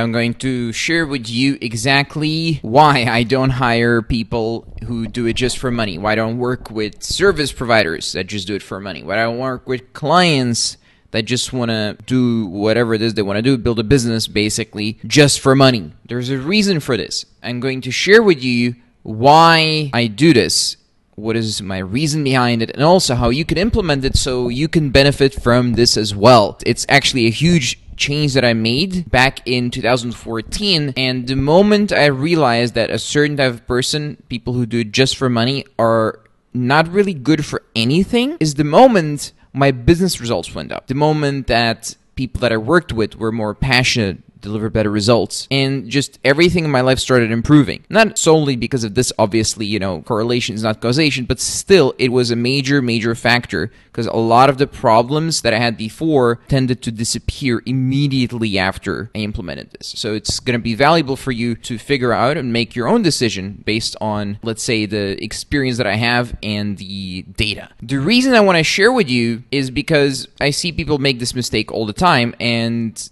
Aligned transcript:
I'm 0.00 0.12
going 0.12 0.34
to 0.34 0.72
share 0.72 1.04
with 1.04 1.28
you 1.28 1.58
exactly 1.60 2.60
why 2.62 3.06
I 3.06 3.24
don't 3.24 3.50
hire 3.50 4.00
people 4.00 4.72
who 4.86 5.08
do 5.08 5.26
it 5.26 5.32
just 5.32 5.58
for 5.58 5.72
money. 5.72 5.98
Why 5.98 6.12
I 6.12 6.14
don't 6.14 6.38
work 6.38 6.70
with 6.70 7.02
service 7.02 7.50
providers 7.50 8.12
that 8.12 8.28
just 8.28 8.46
do 8.46 8.54
it 8.54 8.62
for 8.62 8.78
money. 8.78 9.02
Why 9.02 9.14
I 9.14 9.24
don't 9.24 9.38
work 9.38 9.66
with 9.66 9.92
clients 9.94 10.76
that 11.10 11.22
just 11.22 11.52
want 11.52 11.72
to 11.72 11.96
do 12.06 12.46
whatever 12.46 12.94
it 12.94 13.02
is 13.02 13.14
they 13.14 13.22
want 13.22 13.38
to 13.38 13.42
do, 13.42 13.58
build 13.58 13.80
a 13.80 13.82
business 13.82 14.28
basically 14.28 15.00
just 15.04 15.40
for 15.40 15.56
money. 15.56 15.92
There's 16.08 16.30
a 16.30 16.38
reason 16.38 16.78
for 16.78 16.96
this. 16.96 17.26
I'm 17.42 17.58
going 17.58 17.80
to 17.80 17.90
share 17.90 18.22
with 18.22 18.40
you 18.40 18.76
why 19.02 19.90
I 19.92 20.06
do 20.06 20.32
this 20.32 20.76
what 21.16 21.34
is 21.34 21.60
my 21.60 21.78
reason 21.78 22.22
behind 22.22 22.62
it, 22.62 22.70
and 22.70 22.84
also 22.84 23.16
how 23.16 23.30
you 23.30 23.44
can 23.44 23.58
implement 23.58 24.04
it 24.04 24.14
so 24.14 24.48
you 24.48 24.68
can 24.68 24.90
benefit 24.90 25.34
from 25.34 25.72
this 25.72 25.96
as 25.96 26.14
well. 26.14 26.56
It's 26.64 26.86
actually 26.88 27.26
a 27.26 27.30
huge 27.30 27.80
change 27.98 28.34
that 28.34 28.44
I 28.44 28.54
made 28.54 29.10
back 29.10 29.46
in 29.46 29.70
2014. 29.70 30.94
And 30.96 31.26
the 31.26 31.36
moment 31.36 31.92
I 31.92 32.06
realized 32.06 32.74
that 32.74 32.90
a 32.90 32.98
certain 32.98 33.36
type 33.36 33.52
of 33.52 33.66
person, 33.66 34.22
people 34.28 34.54
who 34.54 34.64
do 34.64 34.80
it 34.80 34.92
just 34.92 35.16
for 35.16 35.28
money, 35.28 35.64
are 35.78 36.20
not 36.54 36.88
really 36.88 37.14
good 37.14 37.44
for 37.44 37.62
anything, 37.76 38.36
is 38.40 38.54
the 38.54 38.64
moment 38.64 39.32
my 39.52 39.70
business 39.70 40.20
results 40.20 40.54
went 40.54 40.72
up. 40.72 40.86
The 40.86 40.94
moment 40.94 41.48
that 41.48 41.96
people 42.14 42.40
that 42.40 42.52
I 42.52 42.56
worked 42.56 42.92
with 42.92 43.16
were 43.16 43.32
more 43.32 43.54
passionate 43.54 44.22
deliver 44.40 44.70
better 44.70 44.90
results. 44.90 45.46
And 45.50 45.88
just 45.88 46.18
everything 46.24 46.64
in 46.64 46.70
my 46.70 46.80
life 46.80 46.98
started 46.98 47.30
improving. 47.30 47.84
Not 47.88 48.18
solely 48.18 48.56
because 48.56 48.84
of 48.84 48.94
this, 48.94 49.12
obviously, 49.18 49.66
you 49.66 49.78
know, 49.78 50.02
correlation 50.02 50.54
is 50.54 50.62
not 50.62 50.80
causation, 50.80 51.24
but 51.24 51.40
still, 51.40 51.94
it 51.98 52.12
was 52.12 52.30
a 52.30 52.36
major, 52.36 52.82
major 52.82 53.14
factor 53.14 53.70
because 53.90 54.06
a 54.06 54.16
lot 54.16 54.48
of 54.48 54.58
the 54.58 54.66
problems 54.66 55.42
that 55.42 55.52
I 55.52 55.58
had 55.58 55.76
before 55.76 56.36
tended 56.48 56.82
to 56.82 56.92
disappear 56.92 57.62
immediately 57.66 58.58
after 58.58 59.10
I 59.14 59.18
implemented 59.18 59.72
this. 59.72 59.94
So 59.96 60.14
it's 60.14 60.38
going 60.38 60.58
to 60.58 60.62
be 60.62 60.74
valuable 60.74 61.16
for 61.16 61.32
you 61.32 61.56
to 61.56 61.78
figure 61.78 62.12
out 62.12 62.36
and 62.36 62.52
make 62.52 62.76
your 62.76 62.86
own 62.86 63.02
decision 63.02 63.62
based 63.66 63.96
on, 64.00 64.38
let's 64.42 64.62
say, 64.62 64.86
the 64.86 65.22
experience 65.22 65.78
that 65.78 65.86
I 65.86 65.96
have 65.96 66.36
and 66.42 66.78
the 66.78 67.22
data. 67.22 67.70
The 67.82 67.98
reason 67.98 68.34
I 68.34 68.40
want 68.40 68.58
to 68.58 68.64
share 68.64 68.92
with 68.92 69.08
you 69.08 69.42
is 69.50 69.70
because 69.70 70.28
I 70.40 70.50
see 70.50 70.70
people 70.70 70.98
make 70.98 71.18
this 71.18 71.34
mistake 71.34 71.72
all 71.72 71.84
the 71.84 71.92
time 71.92 72.34
and 72.38 73.10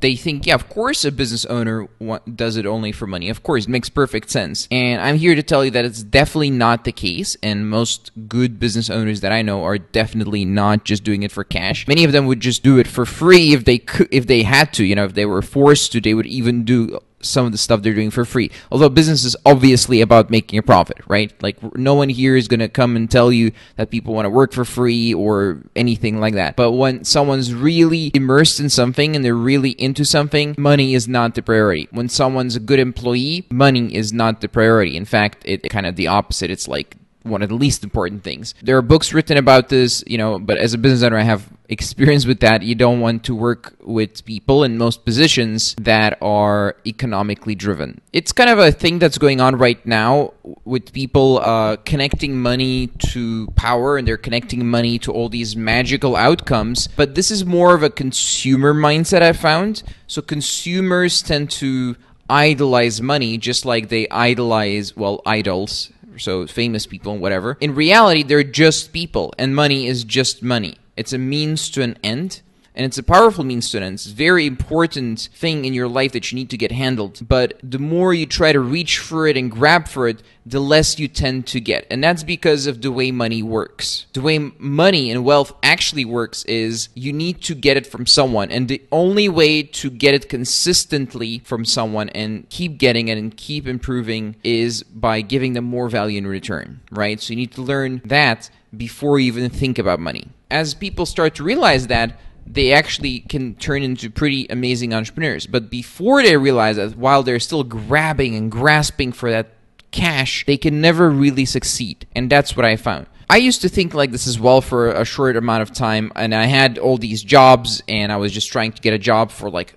they 0.00 0.16
think, 0.16 0.46
yeah, 0.46 0.54
of 0.54 0.68
course, 0.68 1.04
a 1.04 1.12
business 1.12 1.44
owner 1.46 1.88
does 2.34 2.56
it 2.56 2.66
only 2.66 2.92
for 2.92 3.06
money. 3.06 3.28
Of 3.28 3.42
course, 3.42 3.64
it 3.64 3.70
makes 3.70 3.88
perfect 3.88 4.30
sense. 4.30 4.68
And 4.70 5.00
I'm 5.00 5.16
here 5.16 5.34
to 5.34 5.42
tell 5.42 5.64
you 5.64 5.70
that 5.72 5.84
it's 5.84 6.02
definitely 6.02 6.50
not 6.50 6.84
the 6.84 6.92
case. 6.92 7.36
And 7.42 7.68
most 7.68 8.10
good 8.28 8.58
business 8.58 8.90
owners 8.90 9.20
that 9.20 9.32
I 9.32 9.42
know 9.42 9.64
are 9.64 9.78
definitely 9.78 10.44
not 10.44 10.84
just 10.84 11.04
doing 11.04 11.22
it 11.22 11.32
for 11.32 11.44
cash. 11.44 11.88
Many 11.88 12.04
of 12.04 12.12
them 12.12 12.26
would 12.26 12.40
just 12.40 12.62
do 12.62 12.78
it 12.78 12.86
for 12.86 13.06
free 13.06 13.52
if 13.54 13.64
they 13.64 13.78
could, 13.78 14.08
if 14.10 14.26
they 14.26 14.42
had 14.42 14.72
to. 14.74 14.84
You 14.84 14.94
know, 14.94 15.04
if 15.04 15.14
they 15.14 15.26
were 15.26 15.42
forced 15.42 15.92
to, 15.92 16.00
they 16.00 16.14
would 16.14 16.26
even 16.26 16.64
do 16.64 16.98
some 17.20 17.46
of 17.46 17.52
the 17.52 17.58
stuff 17.58 17.82
they're 17.82 17.94
doing 17.94 18.10
for 18.10 18.24
free. 18.24 18.50
Although 18.70 18.88
business 18.88 19.24
is 19.24 19.36
obviously 19.44 20.00
about 20.00 20.30
making 20.30 20.58
a 20.58 20.62
profit, 20.62 20.98
right? 21.08 21.32
Like 21.42 21.76
no 21.76 21.94
one 21.94 22.08
here 22.08 22.36
is 22.36 22.48
going 22.48 22.60
to 22.60 22.68
come 22.68 22.96
and 22.96 23.10
tell 23.10 23.32
you 23.32 23.52
that 23.76 23.90
people 23.90 24.14
want 24.14 24.26
to 24.26 24.30
work 24.30 24.52
for 24.52 24.64
free 24.64 25.14
or 25.14 25.62
anything 25.74 26.20
like 26.20 26.34
that. 26.34 26.56
But 26.56 26.72
when 26.72 27.04
someone's 27.04 27.54
really 27.54 28.10
immersed 28.14 28.60
in 28.60 28.68
something 28.68 29.16
and 29.16 29.24
they're 29.24 29.34
really 29.34 29.70
into 29.70 30.04
something, 30.04 30.54
money 30.58 30.94
is 30.94 31.08
not 31.08 31.34
the 31.34 31.42
priority. 31.42 31.88
When 31.90 32.08
someone's 32.08 32.56
a 32.56 32.60
good 32.60 32.78
employee, 32.78 33.46
money 33.50 33.94
is 33.94 34.12
not 34.12 34.40
the 34.40 34.48
priority. 34.48 34.96
In 34.96 35.04
fact, 35.04 35.42
it 35.44 35.68
kind 35.70 35.86
of 35.86 35.96
the 35.96 36.08
opposite. 36.08 36.50
It's 36.50 36.68
like 36.68 36.96
one 37.26 37.42
of 37.42 37.48
the 37.48 37.54
least 37.54 37.84
important 37.84 38.22
things. 38.22 38.54
There 38.62 38.76
are 38.76 38.82
books 38.82 39.12
written 39.12 39.36
about 39.36 39.68
this, 39.68 40.04
you 40.06 40.18
know, 40.18 40.38
but 40.38 40.58
as 40.58 40.74
a 40.74 40.78
business 40.78 41.02
owner, 41.02 41.18
I 41.18 41.22
have 41.22 41.48
experience 41.68 42.26
with 42.26 42.40
that. 42.40 42.62
You 42.62 42.74
don't 42.74 43.00
want 43.00 43.24
to 43.24 43.34
work 43.34 43.76
with 43.82 44.24
people 44.24 44.64
in 44.64 44.78
most 44.78 45.04
positions 45.04 45.74
that 45.80 46.18
are 46.22 46.76
economically 46.86 47.54
driven. 47.54 48.00
It's 48.12 48.32
kind 48.32 48.50
of 48.50 48.58
a 48.58 48.72
thing 48.72 48.98
that's 48.98 49.18
going 49.18 49.40
on 49.40 49.56
right 49.56 49.84
now 49.86 50.32
with 50.64 50.92
people 50.92 51.40
uh, 51.40 51.76
connecting 51.76 52.40
money 52.40 52.88
to 53.10 53.48
power 53.56 53.96
and 53.96 54.06
they're 54.06 54.16
connecting 54.16 54.66
money 54.66 54.98
to 55.00 55.12
all 55.12 55.28
these 55.28 55.56
magical 55.56 56.16
outcomes. 56.16 56.88
But 56.88 57.14
this 57.14 57.30
is 57.30 57.44
more 57.44 57.74
of 57.74 57.82
a 57.82 57.90
consumer 57.90 58.74
mindset, 58.74 59.22
I 59.22 59.32
found. 59.32 59.82
So 60.06 60.22
consumers 60.22 61.22
tend 61.22 61.50
to 61.52 61.96
idolize 62.28 63.00
money 63.00 63.38
just 63.38 63.64
like 63.64 63.88
they 63.88 64.08
idolize, 64.08 64.96
well, 64.96 65.22
idols 65.24 65.90
so 66.18 66.46
famous 66.46 66.86
people 66.86 67.12
and 67.12 67.20
whatever. 67.20 67.56
In 67.60 67.74
reality, 67.74 68.22
they're 68.22 68.42
just 68.42 68.92
people, 68.92 69.34
and 69.38 69.54
money 69.54 69.86
is 69.86 70.04
just 70.04 70.42
money. 70.42 70.76
It's 70.96 71.12
a 71.12 71.18
means 71.18 71.70
to 71.70 71.82
an 71.82 71.98
end, 72.02 72.42
and 72.76 72.84
it's 72.84 72.98
a 72.98 73.02
powerful 73.02 73.42
means 73.42 73.70
to. 73.70 73.82
It's 73.82 74.06
a 74.06 74.14
very 74.14 74.46
important 74.46 75.30
thing 75.34 75.64
in 75.64 75.72
your 75.72 75.88
life 75.88 76.12
that 76.12 76.30
you 76.30 76.36
need 76.36 76.50
to 76.50 76.58
get 76.58 76.72
handled. 76.72 77.26
But 77.26 77.58
the 77.62 77.78
more 77.78 78.12
you 78.12 78.26
try 78.26 78.52
to 78.52 78.60
reach 78.60 78.98
for 78.98 79.26
it 79.26 79.36
and 79.36 79.50
grab 79.50 79.88
for 79.88 80.08
it, 80.08 80.22
the 80.44 80.60
less 80.60 80.98
you 80.98 81.08
tend 81.08 81.46
to 81.48 81.60
get. 81.60 81.86
And 81.90 82.04
that's 82.04 82.22
because 82.22 82.66
of 82.66 82.82
the 82.82 82.92
way 82.92 83.10
money 83.10 83.42
works. 83.42 84.06
The 84.12 84.20
way 84.20 84.38
money 84.58 85.10
and 85.10 85.24
wealth 85.24 85.54
actually 85.62 86.04
works 86.04 86.44
is 86.44 86.90
you 86.94 87.14
need 87.14 87.40
to 87.42 87.54
get 87.54 87.78
it 87.78 87.86
from 87.86 88.04
someone. 88.04 88.50
And 88.50 88.68
the 88.68 88.82
only 88.92 89.28
way 89.28 89.62
to 89.62 89.88
get 89.88 90.14
it 90.14 90.28
consistently 90.28 91.38
from 91.44 91.64
someone 91.64 92.10
and 92.10 92.48
keep 92.50 92.76
getting 92.76 93.08
it 93.08 93.16
and 93.16 93.34
keep 93.34 93.66
improving 93.66 94.36
is 94.44 94.82
by 94.82 95.22
giving 95.22 95.54
them 95.54 95.64
more 95.64 95.88
value 95.88 96.18
in 96.18 96.26
return, 96.26 96.80
right? 96.90 97.20
So 97.22 97.32
you 97.32 97.36
need 97.36 97.52
to 97.52 97.62
learn 97.62 98.02
that 98.04 98.50
before 98.76 99.18
you 99.18 99.28
even 99.28 99.48
think 99.48 99.78
about 99.78 99.98
money. 99.98 100.28
As 100.50 100.74
people 100.74 101.06
start 101.06 101.34
to 101.36 101.42
realize 101.42 101.86
that, 101.86 102.20
they 102.46 102.72
actually 102.72 103.20
can 103.20 103.54
turn 103.56 103.82
into 103.82 104.08
pretty 104.10 104.46
amazing 104.48 104.94
entrepreneurs. 104.94 105.46
But 105.46 105.70
before 105.70 106.22
they 106.22 106.36
realize 106.36 106.76
that 106.76 106.96
while 106.96 107.22
they're 107.22 107.40
still 107.40 107.64
grabbing 107.64 108.34
and 108.34 108.50
grasping 108.50 109.12
for 109.12 109.30
that 109.30 109.52
cash, 109.90 110.44
they 110.46 110.56
can 110.56 110.80
never 110.80 111.10
really 111.10 111.44
succeed. 111.44 112.06
And 112.14 112.30
that's 112.30 112.56
what 112.56 112.64
I 112.64 112.76
found. 112.76 113.06
I 113.28 113.38
used 113.38 113.62
to 113.62 113.68
think 113.68 113.92
like 113.92 114.12
this 114.12 114.28
as 114.28 114.38
well 114.38 114.60
for 114.60 114.92
a 114.92 115.04
short 115.04 115.36
amount 115.36 115.62
of 115.62 115.72
time, 115.72 116.12
and 116.14 116.32
I 116.32 116.44
had 116.44 116.78
all 116.78 116.96
these 116.96 117.24
jobs, 117.24 117.82
and 117.88 118.12
I 118.12 118.16
was 118.16 118.32
just 118.32 118.52
trying 118.52 118.70
to 118.72 118.80
get 118.80 118.94
a 118.94 118.98
job 118.98 119.32
for 119.32 119.50
like 119.50 119.76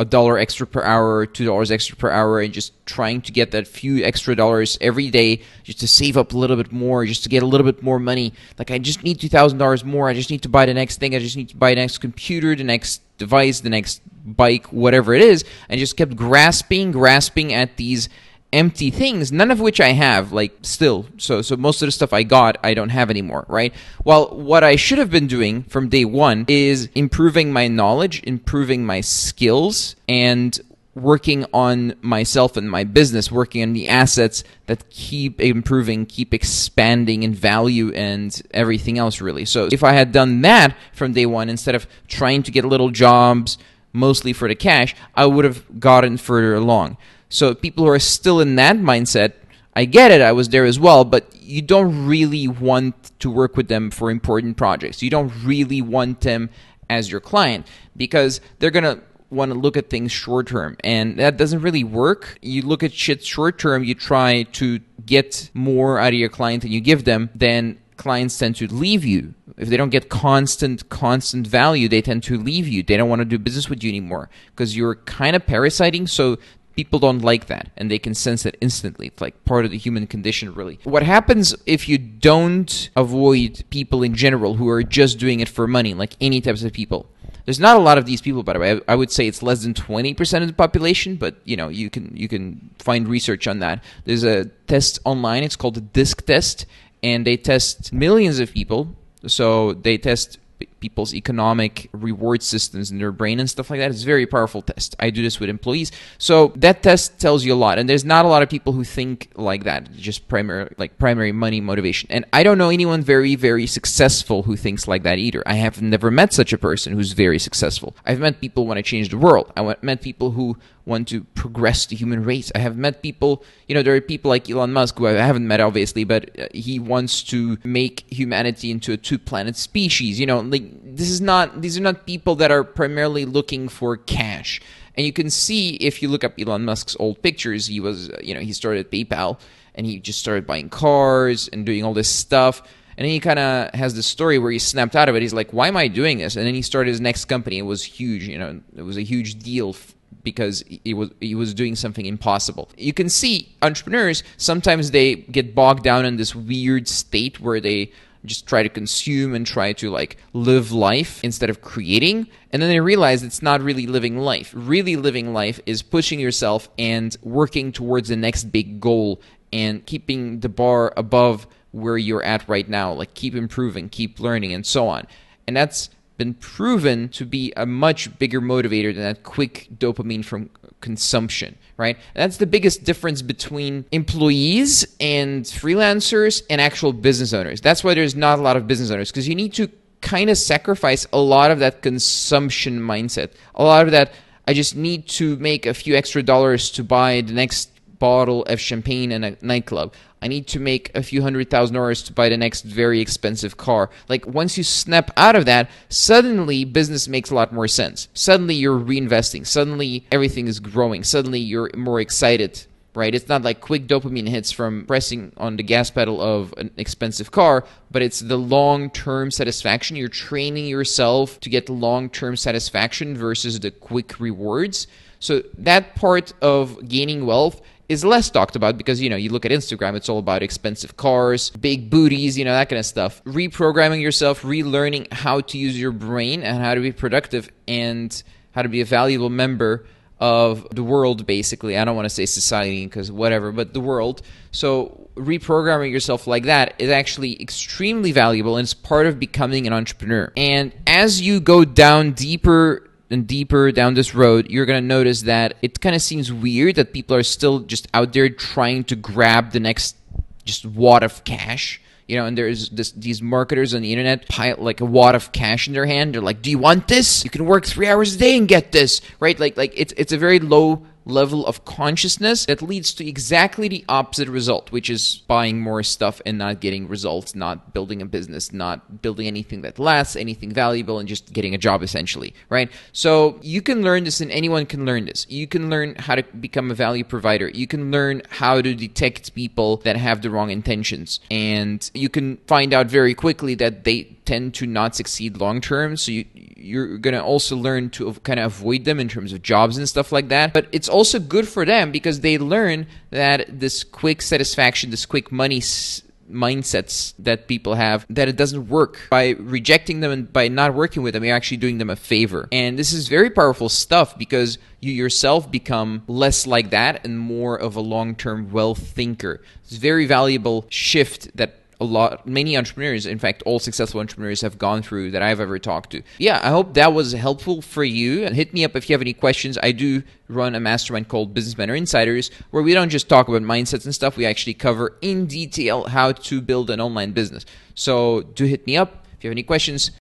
a 0.00 0.04
dollar 0.04 0.38
extra 0.38 0.66
per 0.66 0.82
hour, 0.82 1.26
two 1.26 1.44
dollars 1.44 1.70
extra 1.70 1.94
per 1.94 2.10
hour, 2.10 2.40
and 2.40 2.54
just 2.54 2.72
trying 2.86 3.20
to 3.20 3.30
get 3.30 3.50
that 3.50 3.68
few 3.68 4.02
extra 4.02 4.34
dollars 4.34 4.78
every 4.80 5.10
day 5.10 5.42
just 5.62 5.78
to 5.80 5.86
save 5.86 6.16
up 6.16 6.32
a 6.32 6.38
little 6.38 6.56
bit 6.56 6.72
more, 6.72 7.04
just 7.04 7.22
to 7.24 7.28
get 7.28 7.42
a 7.42 7.46
little 7.46 7.66
bit 7.70 7.82
more 7.82 7.98
money. 7.98 8.32
Like 8.58 8.70
I 8.70 8.78
just 8.78 9.04
need 9.04 9.20
two 9.20 9.28
thousand 9.28 9.58
dollars 9.58 9.84
more. 9.84 10.08
I 10.08 10.14
just 10.14 10.30
need 10.30 10.40
to 10.42 10.48
buy 10.48 10.64
the 10.64 10.72
next 10.72 11.00
thing. 11.00 11.14
I 11.14 11.18
just 11.18 11.36
need 11.36 11.50
to 11.50 11.56
buy 11.56 11.74
the 11.74 11.82
next 11.82 11.98
computer, 11.98 12.56
the 12.56 12.64
next 12.64 13.02
device, 13.18 13.60
the 13.60 13.68
next 13.68 14.00
bike, 14.24 14.72
whatever 14.72 15.12
it 15.12 15.20
is, 15.20 15.44
and 15.68 15.78
just 15.78 15.98
kept 15.98 16.16
grasping, 16.16 16.92
grasping 16.92 17.52
at 17.52 17.76
these 17.76 18.08
empty 18.52 18.90
things, 18.90 19.30
none 19.30 19.50
of 19.50 19.60
which 19.60 19.80
I 19.80 19.92
have, 19.92 20.32
like 20.32 20.52
still. 20.62 21.06
So 21.18 21.42
so 21.42 21.56
most 21.56 21.82
of 21.82 21.86
the 21.86 21.92
stuff 21.92 22.12
I 22.12 22.22
got, 22.22 22.58
I 22.62 22.74
don't 22.74 22.88
have 22.88 23.10
anymore, 23.10 23.44
right? 23.48 23.72
Well, 24.04 24.28
what 24.30 24.64
I 24.64 24.76
should 24.76 24.98
have 24.98 25.10
been 25.10 25.26
doing 25.26 25.62
from 25.64 25.88
day 25.88 26.04
one 26.04 26.44
is 26.48 26.88
improving 26.94 27.52
my 27.52 27.68
knowledge, 27.68 28.22
improving 28.24 28.84
my 28.84 29.00
skills, 29.00 29.96
and 30.08 30.58
working 30.94 31.46
on 31.52 31.94
myself 32.00 32.56
and 32.56 32.68
my 32.68 32.84
business, 32.84 33.30
working 33.30 33.62
on 33.62 33.72
the 33.72 33.88
assets 33.88 34.42
that 34.66 34.88
keep 34.90 35.40
improving, 35.40 36.04
keep 36.04 36.34
expanding 36.34 37.22
in 37.22 37.32
value 37.32 37.92
and 37.92 38.42
everything 38.52 38.98
else 38.98 39.20
really. 39.20 39.44
So 39.44 39.68
if 39.70 39.84
I 39.84 39.92
had 39.92 40.12
done 40.12 40.42
that 40.42 40.76
from 40.92 41.12
day 41.12 41.26
one 41.26 41.48
instead 41.48 41.74
of 41.74 41.86
trying 42.08 42.42
to 42.44 42.50
get 42.50 42.64
little 42.64 42.90
jobs 42.90 43.56
mostly 43.92 44.32
for 44.32 44.48
the 44.48 44.54
cash, 44.54 44.94
I 45.14 45.26
would 45.26 45.44
have 45.44 45.80
gotten 45.80 46.16
further 46.16 46.54
along. 46.54 46.96
So 47.30 47.54
people 47.54 47.84
who 47.84 47.90
are 47.90 47.98
still 47.98 48.40
in 48.40 48.56
that 48.56 48.76
mindset, 48.76 49.32
I 49.74 49.86
get 49.86 50.10
it, 50.10 50.20
I 50.20 50.32
was 50.32 50.48
there 50.50 50.66
as 50.66 50.78
well, 50.78 51.04
but 51.04 51.34
you 51.40 51.62
don't 51.62 52.06
really 52.06 52.48
want 52.48 53.18
to 53.20 53.30
work 53.30 53.56
with 53.56 53.68
them 53.68 53.90
for 53.90 54.10
important 54.10 54.56
projects. 54.56 55.02
You 55.02 55.10
don't 55.10 55.32
really 55.44 55.80
want 55.80 56.20
them 56.20 56.50
as 56.90 57.10
your 57.10 57.20
client 57.20 57.66
because 57.96 58.40
they're 58.58 58.72
going 58.72 58.84
to 58.84 59.00
want 59.30 59.52
to 59.52 59.58
look 59.58 59.76
at 59.76 59.88
things 59.88 60.10
short 60.10 60.48
term 60.48 60.76
and 60.82 61.16
that 61.20 61.36
doesn't 61.36 61.60
really 61.60 61.84
work. 61.84 62.36
You 62.42 62.62
look 62.62 62.82
at 62.82 62.92
shit 62.92 63.24
short 63.24 63.58
term, 63.58 63.84
you 63.84 63.94
try 63.94 64.42
to 64.54 64.80
get 65.06 65.50
more 65.54 66.00
out 66.00 66.08
of 66.08 66.18
your 66.18 66.28
client 66.28 66.62
than 66.62 66.72
you 66.72 66.80
give 66.80 67.04
them, 67.04 67.30
then 67.34 67.78
clients 67.96 68.36
tend 68.38 68.56
to 68.56 68.66
leave 68.66 69.04
you. 69.04 69.34
If 69.56 69.68
they 69.68 69.76
don't 69.76 69.90
get 69.90 70.08
constant, 70.08 70.88
constant 70.88 71.46
value, 71.46 71.86
they 71.86 72.00
tend 72.00 72.22
to 72.24 72.38
leave 72.38 72.66
you. 72.66 72.82
They 72.82 72.96
don't 72.96 73.10
want 73.10 73.20
to 73.20 73.26
do 73.26 73.38
business 73.38 73.68
with 73.68 73.84
you 73.84 73.90
anymore 73.90 74.30
because 74.46 74.74
you're 74.74 74.96
kind 74.96 75.36
of 75.36 75.46
parasiting. 75.46 76.06
So 76.06 76.38
people 76.80 76.98
don't 76.98 77.20
like 77.20 77.44
that 77.52 77.68
and 77.76 77.90
they 77.90 77.98
can 77.98 78.14
sense 78.14 78.46
it 78.46 78.56
instantly. 78.66 79.08
It's 79.08 79.20
like 79.20 79.44
part 79.44 79.66
of 79.66 79.70
the 79.70 79.76
human 79.76 80.06
condition 80.06 80.54
really. 80.54 80.78
What 80.84 81.02
happens 81.02 81.54
if 81.66 81.90
you 81.90 81.98
don't 81.98 82.72
avoid 82.96 83.52
people 83.68 84.02
in 84.02 84.14
general 84.14 84.54
who 84.54 84.66
are 84.70 84.82
just 84.82 85.18
doing 85.18 85.40
it 85.40 85.48
for 85.56 85.66
money 85.66 85.92
like 85.92 86.14
any 86.22 86.40
types 86.40 86.62
of 86.62 86.72
people? 86.72 87.00
There's 87.44 87.60
not 87.60 87.76
a 87.76 87.80
lot 87.88 87.98
of 87.98 88.06
these 88.06 88.22
people 88.22 88.42
by 88.42 88.54
the 88.54 88.60
way. 88.60 88.80
I, 88.88 88.94
would 88.94 89.10
say 89.10 89.26
it's 89.26 89.42
less 89.42 89.62
than 89.62 89.74
20% 89.74 90.40
of 90.40 90.48
the 90.48 90.54
population 90.54 91.16
but 91.16 91.34
you 91.44 91.56
know 91.60 91.68
you 91.68 91.90
can 91.90 92.16
you 92.16 92.28
can 92.28 92.70
find 92.78 93.06
research 93.06 93.46
on 93.46 93.58
that. 93.58 93.84
There's 94.06 94.24
a 94.24 94.46
test 94.72 95.00
online. 95.04 95.42
It's 95.42 95.56
called 95.56 95.74
the 95.74 95.86
disc 96.00 96.24
test 96.24 96.64
and 97.02 97.26
they 97.26 97.36
test 97.36 97.92
millions 97.92 98.38
of 98.40 98.52
people. 98.52 98.96
So 99.26 99.74
they 99.74 99.98
test 99.98 100.38
people's 100.80 101.14
economic 101.14 101.88
reward 101.92 102.42
systems 102.42 102.90
in 102.90 102.98
their 102.98 103.12
brain 103.12 103.38
and 103.38 103.48
stuff 103.48 103.70
like 103.70 103.78
that. 103.80 103.90
It's 103.90 104.02
a 104.02 104.06
very 104.06 104.26
powerful 104.26 104.62
test. 104.62 104.96
I 104.98 105.10
do 105.10 105.22
this 105.22 105.38
with 105.38 105.48
employees. 105.48 105.92
So 106.18 106.52
that 106.56 106.82
test 106.82 107.18
tells 107.20 107.44
you 107.44 107.54
a 107.54 107.60
lot. 107.66 107.78
And 107.78 107.88
there's 107.88 108.04
not 108.04 108.24
a 108.24 108.28
lot 108.28 108.42
of 108.42 108.48
people 108.48 108.72
who 108.72 108.84
think 108.84 109.30
like 109.36 109.64
that, 109.64 109.92
just 109.92 110.28
primary 110.28 110.74
like 110.78 110.98
primary 110.98 111.32
money 111.32 111.60
motivation. 111.60 112.10
And 112.10 112.24
I 112.32 112.42
don't 112.42 112.58
know 112.58 112.70
anyone 112.70 113.02
very, 113.02 113.34
very 113.34 113.66
successful 113.66 114.42
who 114.44 114.56
thinks 114.56 114.88
like 114.88 115.02
that 115.04 115.18
either. 115.18 115.42
I 115.46 115.54
have 115.54 115.80
never 115.82 116.10
met 116.10 116.32
such 116.32 116.52
a 116.52 116.58
person 116.58 116.94
who's 116.94 117.12
very 117.12 117.38
successful. 117.38 117.94
I've 118.04 118.20
met 118.20 118.40
people 118.40 118.66
want 118.66 118.78
to 118.78 118.82
change 118.82 119.10
the 119.10 119.18
world. 119.18 119.52
I 119.56 119.76
met 119.82 120.02
people 120.02 120.32
who 120.32 120.56
want 120.86 121.08
to 121.08 121.24
progress 121.34 121.86
the 121.86 121.96
human 121.96 122.24
race. 122.24 122.50
I 122.54 122.58
have 122.58 122.76
met 122.76 123.02
people, 123.02 123.44
you 123.68 123.74
know, 123.74 123.82
there 123.82 123.94
are 123.94 124.00
people 124.00 124.28
like 124.28 124.48
Elon 124.50 124.72
Musk 124.72 124.98
who 124.98 125.06
I 125.06 125.12
haven't 125.12 125.46
met 125.46 125.60
obviously, 125.60 126.04
but 126.04 126.38
uh, 126.38 126.46
he 126.52 126.78
wants 126.78 127.22
to 127.24 127.58
make 127.64 128.04
humanity 128.12 128.70
into 128.70 128.92
a 128.92 128.96
two 128.96 129.18
planet 129.18 129.56
species. 129.56 130.18
You 130.18 130.26
know, 130.26 130.40
like 130.40 130.64
this 130.82 131.10
is 131.10 131.20
not 131.20 131.60
these 131.62 131.78
are 131.78 131.82
not 131.82 132.06
people 132.06 132.34
that 132.36 132.50
are 132.50 132.64
primarily 132.64 133.24
looking 133.24 133.68
for 133.68 133.96
cash. 133.96 134.60
And 134.96 135.06
you 135.06 135.12
can 135.12 135.30
see 135.30 135.76
if 135.76 136.02
you 136.02 136.08
look 136.08 136.24
up 136.24 136.34
Elon 136.38 136.64
Musk's 136.64 136.96
old 136.98 137.22
pictures, 137.22 137.66
he 137.68 137.80
was, 137.80 138.10
uh, 138.10 138.18
you 138.22 138.34
know, 138.34 138.40
he 138.40 138.52
started 138.52 138.90
PayPal 138.90 139.38
and 139.74 139.86
he 139.86 139.98
just 139.98 140.18
started 140.18 140.46
buying 140.46 140.68
cars 140.68 141.48
and 141.48 141.64
doing 141.64 141.84
all 141.84 141.94
this 141.94 142.08
stuff. 142.08 142.60
And 142.96 143.06
then 143.06 143.12
he 143.12 143.20
kind 143.20 143.38
of 143.38 143.72
has 143.72 143.94
this 143.94 144.06
story 144.06 144.38
where 144.38 144.50
he 144.50 144.58
snapped 144.58 144.96
out 144.96 145.08
of 145.08 145.16
it. 145.16 145.22
He's 145.22 145.32
like, 145.32 145.52
"Why 145.52 145.68
am 145.68 145.76
I 145.76 145.88
doing 145.88 146.18
this?" 146.18 146.36
And 146.36 146.46
then 146.46 146.54
he 146.54 146.60
started 146.60 146.90
his 146.90 147.00
next 147.00 147.26
company. 147.26 147.58
It 147.58 147.62
was 147.62 147.82
huge, 147.82 148.28
you 148.28 148.38
know, 148.38 148.60
it 148.76 148.82
was 148.82 148.98
a 148.98 149.02
huge 149.02 149.38
deal 149.38 149.74
because 150.22 150.62
he 150.84 150.92
was 150.92 151.10
he 151.20 151.34
was 151.34 151.54
doing 151.54 151.76
something 151.76 152.04
impossible. 152.04 152.68
You 152.76 152.92
can 152.92 153.08
see 153.08 153.54
entrepreneurs 153.62 154.22
sometimes 154.36 154.90
they 154.90 155.14
get 155.14 155.54
bogged 155.54 155.82
down 155.82 156.04
in 156.04 156.16
this 156.16 156.34
weird 156.34 156.88
state 156.88 157.40
where 157.40 157.60
they 157.60 157.92
just 158.24 158.46
try 158.46 158.62
to 158.62 158.68
consume 158.68 159.34
and 159.34 159.46
try 159.46 159.72
to 159.74 159.90
like 159.90 160.16
live 160.32 160.72
life 160.72 161.22
instead 161.24 161.50
of 161.50 161.60
creating. 161.62 162.28
And 162.52 162.60
then 162.60 162.68
they 162.68 162.80
realize 162.80 163.22
it's 163.22 163.42
not 163.42 163.62
really 163.62 163.86
living 163.86 164.18
life. 164.18 164.52
Really 164.54 164.96
living 164.96 165.32
life 165.32 165.60
is 165.66 165.82
pushing 165.82 166.20
yourself 166.20 166.68
and 166.78 167.16
working 167.22 167.72
towards 167.72 168.08
the 168.08 168.16
next 168.16 168.44
big 168.44 168.80
goal 168.80 169.20
and 169.52 169.84
keeping 169.86 170.40
the 170.40 170.48
bar 170.48 170.92
above 170.96 171.46
where 171.72 171.96
you're 171.98 172.22
at 172.22 172.48
right 172.48 172.68
now. 172.68 172.92
Like 172.92 173.14
keep 173.14 173.34
improving 173.34 173.88
keep 173.88 174.20
learning 174.20 174.52
and 174.52 174.66
so 174.66 174.88
on. 174.88 175.06
And 175.46 175.56
that's 175.56 175.90
been 176.20 176.34
proven 176.34 177.08
to 177.08 177.24
be 177.24 177.50
a 177.56 177.64
much 177.64 178.18
bigger 178.18 178.42
motivator 178.42 178.94
than 178.94 179.02
that 179.02 179.22
quick 179.22 179.68
dopamine 179.74 180.22
from 180.22 180.50
consumption, 180.80 181.56
right? 181.76 181.98
That's 182.14 182.38
the 182.38 182.46
biggest 182.46 182.84
difference 182.84 183.22
between 183.22 183.84
employees 183.92 184.86
and 184.98 185.44
freelancers 185.44 186.42
and 186.48 186.60
actual 186.60 186.92
business 186.92 187.32
owners. 187.32 187.60
That's 187.60 187.84
why 187.84 187.94
there's 187.94 188.16
not 188.16 188.38
a 188.38 188.42
lot 188.42 188.56
of 188.56 188.66
business 188.66 188.90
owners 188.90 189.10
because 189.10 189.28
you 189.28 189.34
need 189.34 189.54
to 189.54 189.68
kind 190.00 190.30
of 190.30 190.38
sacrifice 190.38 191.06
a 191.12 191.18
lot 191.18 191.50
of 191.50 191.58
that 191.58 191.82
consumption 191.82 192.80
mindset. 192.80 193.32
A 193.54 193.62
lot 193.62 193.84
of 193.84 193.92
that 193.92 194.12
I 194.48 194.52
just 194.52 194.74
need 194.74 195.06
to 195.10 195.36
make 195.36 195.66
a 195.66 195.74
few 195.74 195.94
extra 195.94 196.22
dollars 196.22 196.70
to 196.72 196.82
buy 196.82 197.20
the 197.20 197.32
next 197.32 197.70
bottle 197.98 198.42
of 198.46 198.58
champagne 198.58 199.12
in 199.12 199.22
a 199.22 199.36
nightclub. 199.42 199.94
I 200.22 200.28
need 200.28 200.46
to 200.48 200.60
make 200.60 200.90
a 200.94 201.02
few 201.02 201.22
hundred 201.22 201.50
thousand 201.50 201.76
dollars 201.76 202.02
to 202.04 202.12
buy 202.12 202.28
the 202.28 202.36
next 202.36 202.62
very 202.62 203.00
expensive 203.00 203.56
car. 203.56 203.90
Like 204.08 204.26
once 204.26 204.58
you 204.58 204.64
snap 204.64 205.10
out 205.16 205.36
of 205.36 205.46
that, 205.46 205.70
suddenly 205.88 206.64
business 206.64 207.08
makes 207.08 207.30
a 207.30 207.34
lot 207.34 207.52
more 207.52 207.68
sense. 207.68 208.08
Suddenly 208.12 208.54
you're 208.54 208.78
reinvesting. 208.78 209.46
Suddenly 209.46 210.06
everything 210.12 210.46
is 210.46 210.60
growing. 210.60 211.04
Suddenly 211.04 211.40
you're 211.40 211.70
more 211.76 212.00
excited. 212.00 212.66
Right? 213.00 213.14
It's 213.14 213.30
not 213.30 213.40
like 213.40 213.62
quick 213.62 213.86
dopamine 213.86 214.28
hits 214.28 214.52
from 214.52 214.84
pressing 214.84 215.32
on 215.38 215.56
the 215.56 215.62
gas 215.62 215.90
pedal 215.90 216.20
of 216.20 216.52
an 216.58 216.70
expensive 216.76 217.30
car, 217.30 217.64
but 217.90 218.02
it's 218.02 218.20
the 218.20 218.36
long 218.36 218.90
term 218.90 219.30
satisfaction. 219.30 219.96
You're 219.96 220.08
training 220.08 220.66
yourself 220.66 221.40
to 221.40 221.48
get 221.48 221.70
long 221.70 222.10
term 222.10 222.36
satisfaction 222.36 223.16
versus 223.16 223.58
the 223.58 223.70
quick 223.70 224.20
rewards. 224.20 224.86
So 225.18 225.42
that 225.56 225.94
part 225.94 226.34
of 226.42 226.88
gaining 226.88 227.24
wealth 227.24 227.62
is 227.88 228.04
less 228.04 228.28
talked 228.28 228.54
about 228.54 228.76
because 228.76 229.00
you 229.00 229.08
know 229.08 229.16
you 229.16 229.30
look 229.30 229.46
at 229.46 229.50
Instagram 229.50 229.96
it's 229.96 230.10
all 230.10 230.18
about 230.18 230.42
expensive 230.42 230.98
cars, 230.98 231.48
big 231.48 231.88
booties, 231.88 232.36
you 232.36 232.44
know 232.44 232.52
that 232.52 232.68
kind 232.68 232.78
of 232.78 232.84
stuff. 232.84 233.24
Reprogramming 233.24 234.02
yourself, 234.02 234.42
relearning 234.42 235.10
how 235.10 235.40
to 235.40 235.56
use 235.56 235.80
your 235.80 235.92
brain 235.92 236.42
and 236.42 236.62
how 236.62 236.74
to 236.74 236.82
be 236.82 236.92
productive 236.92 237.48
and 237.66 238.22
how 238.52 238.60
to 238.60 238.68
be 238.68 238.82
a 238.82 238.84
valuable 238.84 239.30
member 239.30 239.86
of 240.20 240.66
the 240.70 240.84
world 240.84 241.26
basically. 241.26 241.76
I 241.76 241.84
don't 241.84 241.96
want 241.96 242.06
to 242.06 242.14
say 242.14 242.26
society 242.26 242.86
because 242.86 243.10
whatever, 243.10 243.52
but 243.52 243.72
the 243.72 243.80
world. 243.80 244.22
So 244.52 245.08
reprogramming 245.16 245.90
yourself 245.90 246.26
like 246.26 246.44
that 246.44 246.74
is 246.78 246.90
actually 246.90 247.40
extremely 247.40 248.12
valuable 248.12 248.56
and 248.56 248.64
it's 248.64 248.74
part 248.74 249.06
of 249.06 249.18
becoming 249.18 249.66
an 249.66 249.72
entrepreneur. 249.72 250.32
And 250.36 250.72
as 250.86 251.20
you 251.20 251.40
go 251.40 251.64
down 251.64 252.12
deeper 252.12 252.88
and 253.10 253.26
deeper 253.26 253.72
down 253.72 253.94
this 253.94 254.14
road, 254.14 254.50
you're 254.50 254.66
going 254.66 254.82
to 254.82 254.86
notice 254.86 255.22
that 255.22 255.56
it 255.62 255.80
kind 255.80 255.96
of 255.96 256.02
seems 256.02 256.32
weird 256.32 256.76
that 256.76 256.92
people 256.92 257.16
are 257.16 257.22
still 257.22 257.60
just 257.60 257.88
out 257.92 258.12
there 258.12 258.28
trying 258.28 258.84
to 258.84 258.96
grab 258.96 259.52
the 259.52 259.60
next 259.60 259.96
just 260.44 260.66
wad 260.66 261.02
of 261.02 261.24
cash. 261.24 261.80
You 262.10 262.16
know, 262.16 262.26
and 262.26 262.36
there's 262.36 262.70
this, 262.70 262.90
these 262.90 263.22
marketers 263.22 263.72
on 263.72 263.82
the 263.82 263.92
internet 263.92 264.28
pile 264.28 264.56
like 264.58 264.80
a 264.80 264.84
wad 264.84 265.14
of 265.14 265.30
cash 265.30 265.68
in 265.68 265.74
their 265.74 265.86
hand. 265.86 266.12
They're 266.14 266.20
like, 266.20 266.42
"Do 266.42 266.50
you 266.50 266.58
want 266.58 266.88
this? 266.88 267.22
You 267.22 267.30
can 267.30 267.44
work 267.44 267.64
three 267.64 267.86
hours 267.86 268.16
a 268.16 268.18
day 268.18 268.36
and 268.36 268.48
get 268.48 268.72
this." 268.72 269.00
Right? 269.20 269.38
Like, 269.38 269.56
like 269.56 269.72
it's 269.76 269.94
it's 269.96 270.12
a 270.12 270.18
very 270.18 270.40
low 270.40 270.84
level 271.04 271.46
of 271.46 271.64
consciousness 271.64 272.46
that 272.46 272.62
leads 272.62 272.92
to 272.94 273.06
exactly 273.06 273.68
the 273.68 273.84
opposite 273.88 274.28
result, 274.28 274.70
which 274.72 274.90
is 274.90 275.22
buying 275.26 275.60
more 275.60 275.82
stuff 275.82 276.20
and 276.26 276.38
not 276.38 276.60
getting 276.60 276.88
results, 276.88 277.34
not 277.34 277.72
building 277.72 278.02
a 278.02 278.06
business, 278.06 278.52
not 278.52 279.02
building 279.02 279.26
anything 279.26 279.62
that 279.62 279.78
lasts, 279.78 280.16
anything 280.16 280.52
valuable, 280.52 280.98
and 280.98 281.08
just 281.08 281.32
getting 281.32 281.54
a 281.54 281.58
job 281.58 281.82
essentially, 281.82 282.34
right? 282.48 282.70
So 282.92 283.38
you 283.42 283.62
can 283.62 283.82
learn 283.82 284.04
this 284.04 284.20
and 284.20 284.30
anyone 284.30 284.66
can 284.66 284.84
learn 284.84 285.06
this. 285.06 285.26
You 285.28 285.46
can 285.46 285.70
learn 285.70 285.94
how 285.96 286.14
to 286.14 286.22
become 286.22 286.70
a 286.70 286.74
value 286.74 287.04
provider. 287.04 287.48
You 287.48 287.66
can 287.66 287.90
learn 287.90 288.22
how 288.28 288.60
to 288.60 288.74
detect 288.74 289.34
people 289.34 289.78
that 289.78 289.96
have 289.96 290.22
the 290.22 290.30
wrong 290.30 290.50
intentions. 290.50 291.20
And 291.30 291.90
you 291.94 292.08
can 292.08 292.36
find 292.46 292.72
out 292.72 292.86
very 292.86 293.14
quickly 293.14 293.54
that 293.56 293.84
they 293.84 294.16
tend 294.24 294.54
to 294.54 294.66
not 294.66 294.94
succeed 294.94 295.38
long 295.38 295.60
term. 295.60 295.96
So 295.96 296.12
you, 296.12 296.24
you're 296.60 296.98
going 296.98 297.14
to 297.14 297.22
also 297.22 297.56
learn 297.56 297.90
to 297.90 298.12
kind 298.22 298.38
of 298.38 298.46
avoid 298.46 298.84
them 298.84 299.00
in 299.00 299.08
terms 299.08 299.32
of 299.32 299.42
jobs 299.42 299.78
and 299.78 299.88
stuff 299.88 300.12
like 300.12 300.28
that. 300.28 300.52
But 300.52 300.68
it's 300.72 300.88
also 300.88 301.18
good 301.18 301.48
for 301.48 301.64
them 301.64 301.90
because 301.90 302.20
they 302.20 302.38
learn 302.38 302.86
that 303.10 303.46
this 303.60 303.82
quick 303.82 304.22
satisfaction, 304.22 304.90
this 304.90 305.06
quick 305.06 305.32
money 305.32 305.58
s- 305.58 306.02
mindsets 306.30 307.12
that 307.18 307.48
people 307.48 307.74
have 307.74 308.06
that 308.08 308.28
it 308.28 308.36
doesn't 308.36 308.68
work. 308.68 309.08
By 309.10 309.30
rejecting 309.30 310.00
them 310.00 310.12
and 310.12 310.32
by 310.32 310.48
not 310.48 310.74
working 310.74 311.02
with 311.02 311.14
them 311.14 311.24
you're 311.24 311.34
actually 311.34 311.56
doing 311.56 311.78
them 311.78 311.90
a 311.90 311.96
favor. 311.96 312.48
And 312.52 312.78
this 312.78 312.92
is 312.92 313.08
very 313.08 313.30
powerful 313.30 313.68
stuff 313.68 314.16
because 314.16 314.58
you 314.80 314.92
yourself 314.92 315.50
become 315.50 316.02
less 316.06 316.46
like 316.46 316.70
that 316.70 317.04
and 317.04 317.18
more 317.18 317.56
of 317.56 317.76
a 317.76 317.80
long-term 317.80 318.52
wealth 318.52 318.78
thinker. 318.78 319.42
It's 319.64 319.76
a 319.76 319.80
very 319.80 320.06
valuable 320.06 320.66
shift 320.68 321.36
that 321.36 321.59
a 321.80 321.84
lot 321.84 322.26
many 322.26 322.56
entrepreneurs 322.56 323.06
in 323.06 323.18
fact 323.18 323.42
all 323.46 323.58
successful 323.58 324.00
entrepreneurs 324.00 324.40
have 324.42 324.58
gone 324.58 324.82
through 324.82 325.10
that 325.10 325.22
i've 325.22 325.40
ever 325.40 325.58
talked 325.58 325.90
to. 325.90 326.02
Yeah 326.18 326.40
i 326.42 326.50
hope 326.50 326.74
that 326.74 326.92
was 326.92 327.12
helpful 327.12 327.62
for 327.62 327.84
you. 327.84 328.24
And 328.24 328.34
hit 328.34 328.52
me 328.52 328.64
up 328.64 328.76
if 328.76 328.88
you 328.88 328.94
have 328.94 329.00
any 329.00 329.12
questions. 329.12 329.58
I 329.62 329.72
do 329.72 330.02
run 330.28 330.54
a 330.54 330.60
mastermind 330.60 331.08
called 331.08 331.34
business 331.34 331.56
mentor 331.56 331.74
insiders 331.74 332.30
where 332.50 332.62
we 332.62 332.74
don't 332.74 332.90
just 332.90 333.08
talk 333.08 333.28
about 333.28 333.42
mindsets 333.42 333.84
and 333.84 333.94
stuff. 333.94 334.16
We 334.16 334.26
actually 334.26 334.54
cover 334.54 334.96
in 335.00 335.26
detail 335.26 335.88
how 335.88 336.12
to 336.12 336.40
build 336.40 336.70
an 336.70 336.80
online 336.80 337.12
business. 337.12 337.44
So 337.74 338.22
do 338.22 338.44
hit 338.44 338.66
me 338.66 338.76
up 338.76 339.06
if 339.16 339.24
you 339.24 339.28
have 339.28 339.34
any 339.34 339.42
questions 339.42 339.90